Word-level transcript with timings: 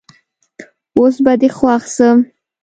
اوس 0.97 1.15
به 1.25 1.33
دي 1.39 1.49
خوښ 1.57 1.83
سم 1.95 2.17